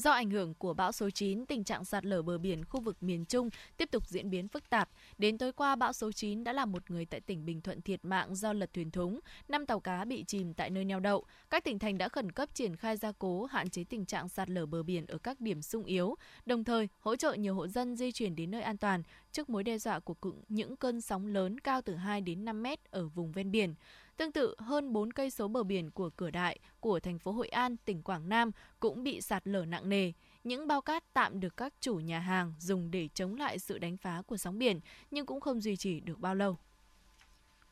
[0.00, 3.02] Do ảnh hưởng của bão số 9, tình trạng sạt lở bờ biển khu vực
[3.02, 4.90] miền Trung tiếp tục diễn biến phức tạp.
[5.18, 8.04] Đến tối qua, bão số 9 đã làm một người tại tỉnh Bình Thuận thiệt
[8.04, 11.24] mạng do lật thuyền thúng, năm tàu cá bị chìm tại nơi neo đậu.
[11.50, 14.50] Các tỉnh thành đã khẩn cấp triển khai gia cố, hạn chế tình trạng sạt
[14.50, 16.14] lở bờ biển ở các điểm sung yếu,
[16.46, 19.64] đồng thời hỗ trợ nhiều hộ dân di chuyển đến nơi an toàn trước mối
[19.64, 20.14] đe dọa của
[20.48, 23.74] những cơn sóng lớn cao từ 2 đến 5 mét ở vùng ven biển.
[24.20, 27.48] Tương tự, hơn 4 cây số bờ biển của cửa đại của thành phố Hội
[27.48, 30.12] An, tỉnh Quảng Nam cũng bị sạt lở nặng nề.
[30.44, 33.96] Những bao cát tạm được các chủ nhà hàng dùng để chống lại sự đánh
[33.96, 34.80] phá của sóng biển,
[35.10, 36.58] nhưng cũng không duy trì được bao lâu.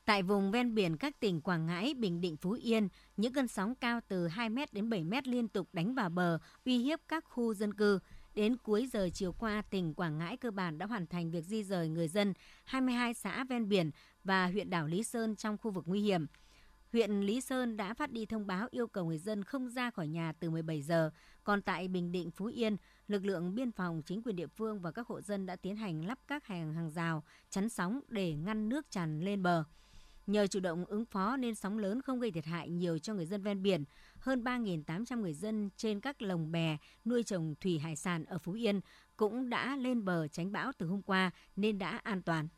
[0.04, 3.74] Tại vùng ven biển các tỉnh Quảng Ngãi, Bình Định, Phú Yên, những cơn sóng
[3.74, 7.24] cao từ 2 m đến 7 m liên tục đánh vào bờ, uy hiếp các
[7.24, 7.98] khu dân cư.
[8.38, 11.62] Đến cuối giờ chiều qua, tỉnh Quảng Ngãi cơ bản đã hoàn thành việc di
[11.64, 13.90] rời người dân 22 xã ven biển
[14.24, 16.26] và huyện đảo Lý Sơn trong khu vực nguy hiểm.
[16.92, 20.08] Huyện Lý Sơn đã phát đi thông báo yêu cầu người dân không ra khỏi
[20.08, 21.10] nhà từ 17 giờ.
[21.44, 22.76] Còn tại Bình Định, Phú Yên,
[23.08, 26.04] lực lượng biên phòng, chính quyền địa phương và các hộ dân đã tiến hành
[26.04, 29.64] lắp các hàng hàng rào, chắn sóng để ngăn nước tràn lên bờ.
[30.28, 33.26] Nhờ chủ động ứng phó nên sóng lớn không gây thiệt hại nhiều cho người
[33.26, 33.84] dân ven biển.
[34.18, 38.52] Hơn 3.800 người dân trên các lồng bè nuôi trồng thủy hải sản ở Phú
[38.52, 38.80] Yên
[39.16, 42.48] cũng đã lên bờ tránh bão từ hôm qua nên đã an toàn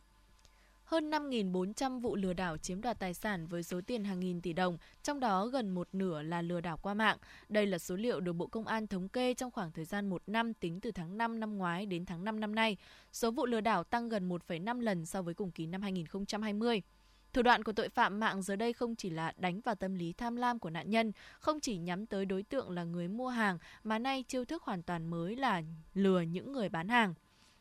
[0.90, 4.52] hơn 5.400 vụ lừa đảo chiếm đoạt tài sản với số tiền hàng nghìn tỷ
[4.52, 7.18] đồng, trong đó gần một nửa là lừa đảo qua mạng.
[7.48, 10.22] Đây là số liệu được Bộ Công an thống kê trong khoảng thời gian một
[10.26, 12.76] năm tính từ tháng 5 năm ngoái đến tháng 5 năm nay.
[13.12, 16.82] Số vụ lừa đảo tăng gần 1,5 lần so với cùng kỳ năm 2020.
[17.32, 20.12] Thủ đoạn của tội phạm mạng giờ đây không chỉ là đánh vào tâm lý
[20.12, 23.58] tham lam của nạn nhân, không chỉ nhắm tới đối tượng là người mua hàng,
[23.84, 25.62] mà nay chiêu thức hoàn toàn mới là
[25.94, 27.14] lừa những người bán hàng.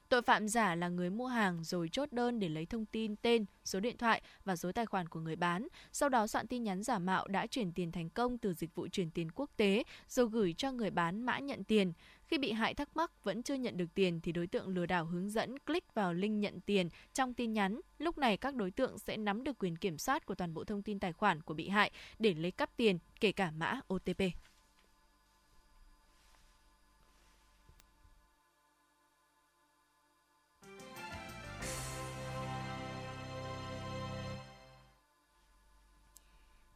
[0.10, 3.46] Tội phạm giả là người mua hàng rồi chốt đơn để lấy thông tin tên,
[3.64, 6.84] số điện thoại và số tài khoản của người bán, sau đó soạn tin nhắn
[6.84, 10.30] giả mạo đã chuyển tiền thành công từ dịch vụ chuyển tiền quốc tế rồi
[10.32, 11.94] gửi cho người bán mã nhận tiền.
[12.30, 15.06] Khi bị hại thắc mắc vẫn chưa nhận được tiền thì đối tượng lừa đảo
[15.06, 17.82] hướng dẫn click vào link nhận tiền trong tin nhắn.
[17.98, 20.82] Lúc này các đối tượng sẽ nắm được quyền kiểm soát của toàn bộ thông
[20.82, 24.22] tin tài khoản của bị hại để lấy cắp tiền, kể cả mã OTP.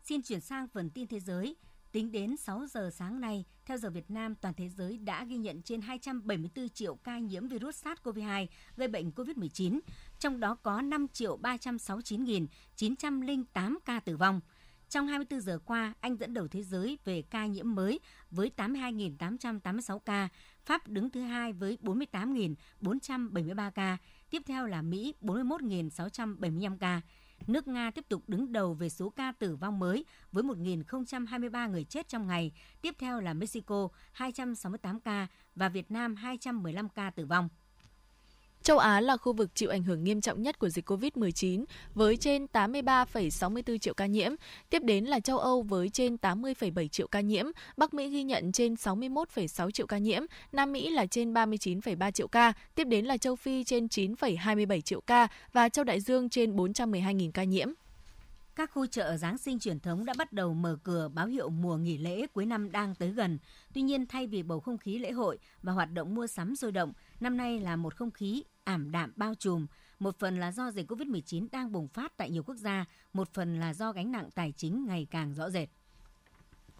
[0.04, 1.56] Xin chuyển sang phần tin thế giới.
[1.94, 5.38] Tính đến 6 giờ sáng nay, theo giờ Việt Nam, toàn thế giới đã ghi
[5.38, 9.80] nhận trên 274 triệu ca nhiễm virus SARS-CoV-2 gây bệnh COVID-19,
[10.20, 14.42] trong đó có 5 triệu 369.908 ca tử vong.
[14.90, 18.00] Trong 24 giờ qua, Anh dẫn đầu thế giới về ca nhiễm mới
[18.32, 20.30] với 82.886 ca,
[20.66, 23.98] Pháp đứng thứ hai với 48.473 ca,
[24.30, 27.02] tiếp theo là Mỹ 41.675 ca.
[27.48, 31.84] Nước Nga tiếp tục đứng đầu về số ca tử vong mới với 1.023 người
[31.84, 32.52] chết trong ngày.
[32.82, 37.50] Tiếp theo là Mexico 268 ca và Việt Nam 215 ca tử vong.
[38.64, 42.18] Châu Á là khu vực chịu ảnh hưởng nghiêm trọng nhất của dịch COVID-19 với
[42.18, 44.32] trên 83,64 triệu ca nhiễm,
[44.70, 47.46] tiếp đến là châu Âu với trên 80,7 triệu ca nhiễm,
[47.78, 52.28] Bắc Mỹ ghi nhận trên 61,6 triệu ca nhiễm, Nam Mỹ là trên 39,3 triệu
[52.28, 56.56] ca, tiếp đến là châu Phi trên 9,27 triệu ca và châu Đại Dương trên
[56.56, 57.70] 412.000 ca nhiễm.
[58.56, 61.78] Các khu chợ Giáng sinh truyền thống đã bắt đầu mở cửa báo hiệu mùa
[61.78, 63.38] nghỉ lễ cuối năm đang tới gần.
[63.74, 66.72] Tuy nhiên, thay vì bầu không khí lễ hội và hoạt động mua sắm sôi
[66.72, 69.68] động, năm nay là một không khí ảm đạm bao trùm.
[70.00, 73.60] Một phần là do dịch COVID-19 đang bùng phát tại nhiều quốc gia, một phần
[73.60, 75.70] là do gánh nặng tài chính ngày càng rõ rệt.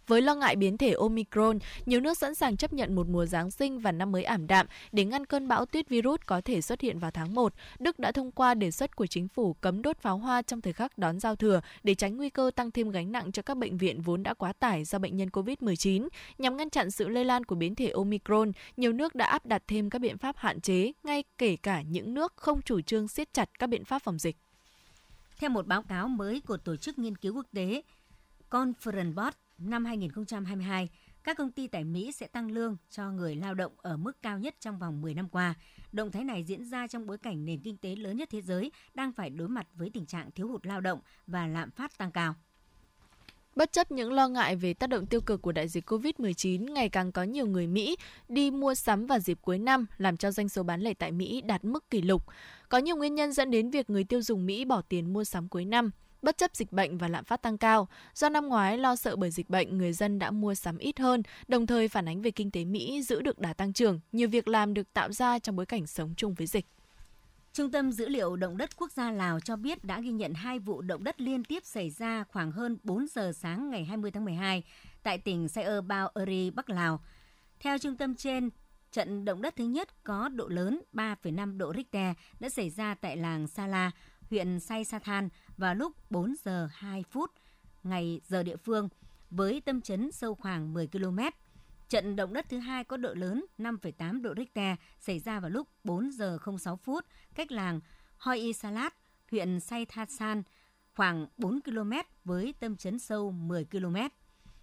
[0.08, 3.52] Với lo ngại biến thể Omicron, nhiều nước sẵn sàng chấp nhận một mùa Giáng
[3.52, 6.82] sinh và năm mới ảm đạm để ngăn cơn bão tuyết virus có thể xuất
[6.82, 7.54] hiện vào tháng 1.
[7.80, 10.74] Đức đã thông qua đề xuất của chính phủ cấm đốt pháo hoa trong thời
[10.74, 13.78] khắc đón giao thừa để tránh nguy cơ tăng thêm gánh nặng cho các bệnh
[13.78, 16.08] viện vốn đã quá tải do bệnh nhân COVID-19.
[16.38, 19.64] Nhằm ngăn chặn sự lây lan của biến thể Omicron, nhiều nước đã áp đặt
[19.68, 23.34] thêm các biện pháp hạn chế, ngay kể cả những nước không chủ trương siết
[23.34, 24.36] chặt các biện pháp phòng dịch.
[25.38, 27.82] Theo một báo cáo mới của Tổ chức Nghiên cứu Quốc tế
[28.50, 29.38] Conference Board
[29.70, 30.90] năm 2022,
[31.24, 34.40] các công ty tại Mỹ sẽ tăng lương cho người lao động ở mức cao
[34.40, 35.54] nhất trong vòng 10 năm qua.
[35.92, 38.72] Động thái này diễn ra trong bối cảnh nền kinh tế lớn nhất thế giới
[38.94, 42.12] đang phải đối mặt với tình trạng thiếu hụt lao động và lạm phát tăng
[42.12, 42.36] cao.
[43.56, 46.90] Bất chấp những lo ngại về tác động tiêu cực của đại dịch COVID-19, ngày
[46.90, 47.96] càng có nhiều người Mỹ
[48.30, 51.42] đi mua sắm vào dịp cuối năm, làm cho doanh số bán lẻ tại Mỹ
[51.42, 52.24] đạt mức kỷ lục.
[52.70, 55.48] Có nhiều nguyên nhân dẫn đến việc người tiêu dùng Mỹ bỏ tiền mua sắm
[55.48, 55.92] cuối năm
[56.24, 57.88] bất chấp dịch bệnh và lạm phát tăng cao.
[58.14, 61.24] Do năm ngoái lo sợ bởi dịch bệnh, người dân đã mua sắm ít hơn,
[61.48, 64.48] đồng thời phản ánh về kinh tế Mỹ giữ được đà tăng trưởng, nhiều việc
[64.48, 66.66] làm được tạo ra trong bối cảnh sống chung với dịch.
[67.54, 70.60] Trung tâm Dữ liệu Động đất Quốc gia Lào cho biết đã ghi nhận hai
[70.60, 74.26] vụ động đất liên tiếp xảy ra khoảng hơn 4 giờ sáng ngày 20 tháng
[74.26, 74.64] 12
[75.04, 77.00] tại tỉnh Sayer Bao Eri, Bắc Lào.
[77.60, 78.50] Theo trung tâm trên,
[78.92, 83.18] trận động đất thứ nhất có độ lớn 3,5 độ Richter đã xảy ra tại
[83.18, 83.92] làng Sala,
[84.34, 87.32] huyện Say Sa Than vào lúc 4 giờ 2 phút
[87.84, 88.90] ngày giờ địa phương
[89.30, 91.20] với tâm chấn sâu khoảng 10 km.
[91.90, 95.68] Trận động đất thứ hai có độ lớn 5,8 độ Richter xảy ra vào lúc
[95.84, 97.80] 4 giờ 06 phút cách làng
[98.18, 98.94] Hoi Salat,
[99.32, 100.44] huyện Say Tha San,
[100.96, 101.92] khoảng 4 km
[102.24, 103.96] với tâm chấn sâu 10 km.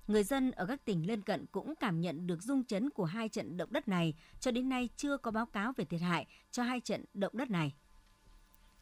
[0.07, 3.29] Người dân ở các tỉnh lân cận cũng cảm nhận được rung chấn của hai
[3.29, 4.15] trận động đất này.
[4.41, 7.51] Cho đến nay chưa có báo cáo về thiệt hại cho hai trận động đất
[7.51, 7.73] này.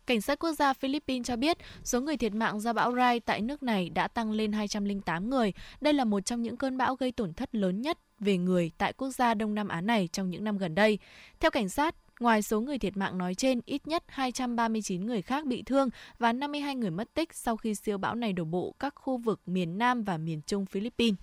[0.08, 3.40] Cảnh sát quốc gia Philippines cho biết số người thiệt mạng do bão Rai tại
[3.40, 5.52] nước này đã tăng lên 208 người.
[5.80, 8.92] Đây là một trong những cơn bão gây tổn thất lớn nhất về người tại
[8.92, 10.98] quốc gia Đông Nam Á này trong những năm gần đây.
[11.40, 15.46] Theo cảnh sát, Ngoài số người thiệt mạng nói trên, ít nhất 239 người khác
[15.46, 18.94] bị thương và 52 người mất tích sau khi siêu bão này đổ bộ các
[18.96, 21.18] khu vực miền Nam và miền Trung Philippines.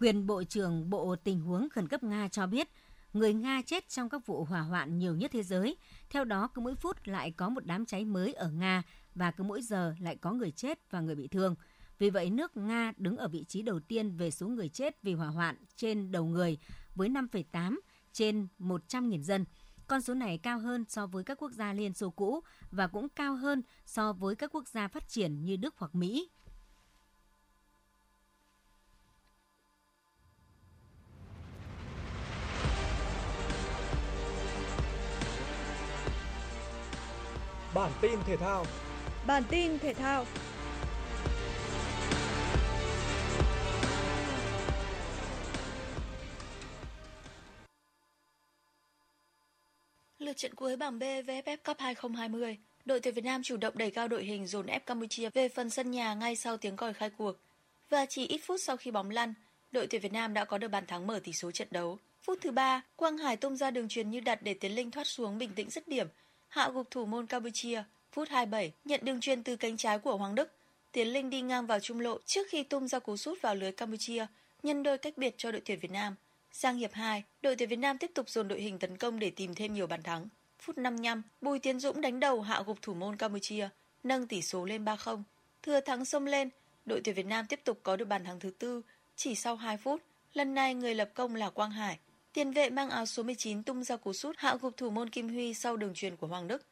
[0.00, 2.68] Quyền Bộ trưởng Bộ Tình huống Khẩn cấp Nga cho biết,
[3.14, 5.76] người Nga chết trong các vụ hỏa hoạn nhiều nhất thế giới.
[6.10, 8.82] Theo đó, cứ mỗi phút lại có một đám cháy mới ở Nga
[9.14, 11.54] và cứ mỗi giờ lại có người chết và người bị thương.
[11.98, 15.14] Vì vậy, nước Nga đứng ở vị trí đầu tiên về số người chết vì
[15.14, 16.58] hỏa hoạn trên đầu người
[16.94, 17.78] với 5,8
[18.12, 19.44] trên 100.000 dân.
[19.86, 23.08] Con số này cao hơn so với các quốc gia Liên Xô cũ và cũng
[23.08, 26.28] cao hơn so với các quốc gia phát triển như Đức hoặc Mỹ.
[37.74, 38.66] Bản tin thể thao.
[39.26, 40.26] Bản tin thể thao.
[50.18, 53.90] Lượt trận cuối bảng B VFF Cup 2020, đội tuyển Việt Nam chủ động đẩy
[53.90, 57.10] cao đội hình dồn ép Campuchia về phần sân nhà ngay sau tiếng còi khai
[57.10, 57.36] cuộc.
[57.90, 59.34] Và chỉ ít phút sau khi bóng lăn,
[59.72, 61.98] đội tuyển Việt Nam đã có được bàn thắng mở tỷ số trận đấu.
[62.22, 65.06] Phút thứ ba, Quang Hải tung ra đường truyền như đặt để Tiến Linh thoát
[65.06, 66.06] xuống bình tĩnh dứt điểm
[66.54, 67.82] hạ gục thủ môn Campuchia.
[68.12, 70.52] Phút 27, nhận đường truyền từ cánh trái của Hoàng Đức.
[70.92, 73.72] Tiến Linh đi ngang vào trung lộ trước khi tung ra cú sút vào lưới
[73.72, 74.26] Campuchia,
[74.62, 76.14] nhân đôi cách biệt cho đội tuyển Việt Nam.
[76.52, 79.30] Sang hiệp 2, đội tuyển Việt Nam tiếp tục dồn đội hình tấn công để
[79.30, 80.28] tìm thêm nhiều bàn thắng.
[80.60, 83.68] Phút 55, Bùi Tiến Dũng đánh đầu hạ gục thủ môn Campuchia,
[84.02, 85.22] nâng tỷ số lên 3-0.
[85.62, 86.48] Thừa thắng xông lên,
[86.86, 88.82] đội tuyển Việt Nam tiếp tục có được bàn thắng thứ tư
[89.16, 90.02] chỉ sau 2 phút.
[90.32, 91.98] Lần này người lập công là Quang Hải.
[92.34, 95.28] Tiền vệ mang áo số 19 tung ra cú sút hạ gục thủ môn Kim
[95.28, 96.62] Huy sau đường truyền của Hoàng Đức.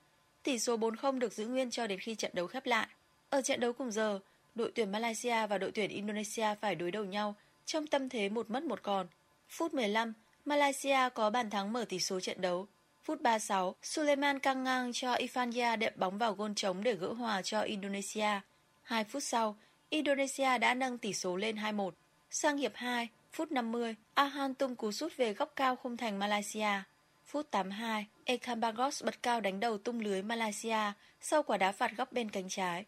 [0.43, 2.87] Tỷ số 4-0 được giữ nguyên cho đến khi trận đấu khép lại.
[3.31, 4.19] Ở trận đấu cùng giờ,
[4.55, 7.35] đội tuyển Malaysia và đội tuyển Indonesia phải đối đầu nhau
[7.67, 9.07] trong tâm thế một mất một còn.
[9.49, 10.13] Phút 15,
[10.45, 12.67] Malaysia có bàn thắng mở tỷ số trận đấu.
[13.03, 17.43] Phút 36, Suleiman căng ngang cho Ifania đệm bóng vào gôn trống để gỡ hòa
[17.43, 18.41] cho Indonesia.
[18.83, 19.57] Hai phút sau,
[19.89, 21.91] Indonesia đã nâng tỷ số lên 2-1.
[22.31, 26.83] Sang hiệp 2, phút 50, Ahan tung cú sút về góc cao khung thành Malaysia.
[27.25, 32.13] Phút 82, Ekambagos bật cao đánh đầu tung lưới Malaysia sau quả đá phạt góc
[32.13, 32.85] bên cánh trái.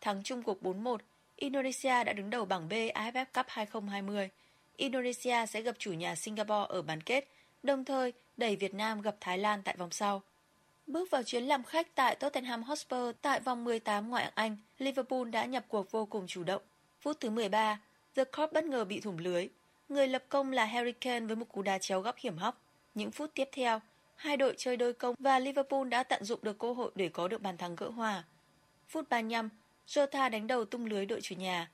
[0.00, 0.96] Thắng chung cuộc 4-1,
[1.36, 4.28] Indonesia đã đứng đầu bảng B AFF Cup 2020.
[4.76, 7.28] Indonesia sẽ gặp chủ nhà Singapore ở bán kết,
[7.62, 10.22] đồng thời đẩy Việt Nam gặp Thái Lan tại vòng sau.
[10.86, 15.28] Bước vào chuyến làm khách tại Tottenham Hotspur tại vòng 18 ngoại hạng Anh, Liverpool
[15.30, 16.62] đã nhập cuộc vô cùng chủ động.
[17.00, 17.80] Phút thứ 13,
[18.16, 19.48] The Corp bất ngờ bị thủng lưới.
[19.88, 22.60] Người lập công là Harry Kane với một cú đá chéo góc hiểm hóc.
[22.94, 23.80] Những phút tiếp theo,
[24.16, 27.28] hai đội chơi đôi công và Liverpool đã tận dụng được cơ hội để có
[27.28, 28.24] được bàn thắng gỡ hòa.
[28.88, 29.48] Phút 35,
[29.86, 31.70] Jota đánh đầu tung lưới đội chủ nhà.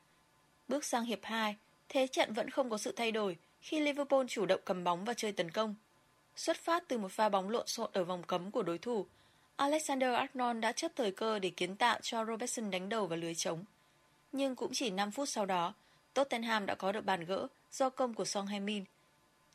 [0.69, 1.57] Bước sang hiệp 2,
[1.89, 5.15] thế trận vẫn không có sự thay đổi khi Liverpool chủ động cầm bóng và
[5.15, 5.75] chơi tấn công.
[6.37, 9.07] Xuất phát từ một pha bóng lộn xộn ở vòng cấm của đối thủ,
[9.57, 13.35] Alexander Arnold đã chấp thời cơ để kiến tạo cho Robertson đánh đầu vào lưới
[13.35, 13.65] trống.
[14.33, 15.75] Nhưng cũng chỉ 5 phút sau đó,
[16.15, 18.85] Tottenham đã có được bàn gỡ do công của Son Heung-min.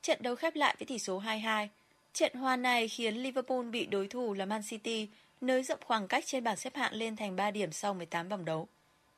[0.02, 1.68] Trận đấu khép lại với tỷ số 2-2.
[2.14, 5.10] Trận hòa này khiến Liverpool bị đối thủ là Man City
[5.42, 8.46] nới rộng khoảng cách trên bảng xếp hạng lên thành 3 điểm sau 18 vòng
[8.46, 8.68] đấu.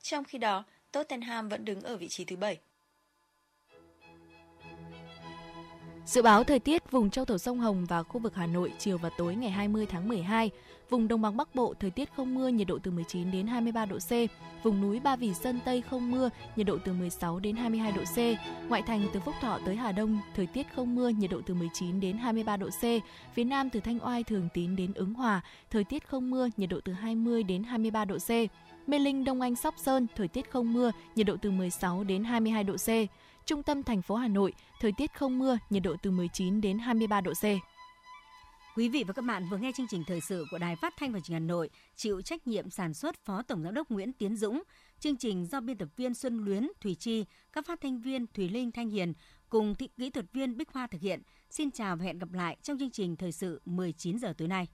[0.02, 2.58] Trong khi đó, Tottenham vẫn đứng ở vị trí thứ 7.
[6.08, 8.98] Dự báo thời tiết vùng châu thổ sông Hồng và khu vực Hà Nội chiều
[8.98, 10.50] và tối ngày 20 tháng 12.
[10.90, 13.86] Vùng đồng bằng Bắc Bộ thời tiết không mưa, nhiệt độ từ 19 đến 23
[13.86, 14.12] độ C.
[14.62, 18.02] Vùng núi Ba Vì Sơn Tây không mưa, nhiệt độ từ 16 đến 22 độ
[18.04, 18.16] C.
[18.68, 21.54] Ngoại thành từ Phúc Thọ tới Hà Đông thời tiết không mưa, nhiệt độ từ
[21.54, 22.82] 19 đến 23 độ C.
[23.34, 25.40] Phía Nam từ Thanh Oai Thường Tín đến Ứng Hòa
[25.70, 28.30] thời tiết không mưa, nhiệt độ từ 20 đến 23 độ C.
[28.88, 32.24] Mê Linh Đông Anh Sóc Sơn thời tiết không mưa, nhiệt độ từ 16 đến
[32.24, 32.88] 22 độ C.
[33.48, 36.78] Trung tâm thành phố Hà Nội, thời tiết không mưa, nhiệt độ từ 19 đến
[36.78, 37.44] 23 độ C.
[38.76, 41.12] Quý vị và các bạn vừa nghe chương trình thời sự của Đài Phát thanh
[41.12, 44.12] và Truyền hình Hà Nội, chịu trách nhiệm sản xuất Phó Tổng giám đốc Nguyễn
[44.12, 44.62] Tiến Dũng.
[45.00, 48.48] Chương trình do biên tập viên Xuân Luyến, Thủy Chi, các phát thanh viên Thủy
[48.48, 49.12] Linh, Thanh Hiền
[49.48, 51.22] cùng kỹ thuật viên Bích Hoa thực hiện.
[51.50, 54.66] Xin chào và hẹn gặp lại trong chương trình thời sự 19 giờ tối nay.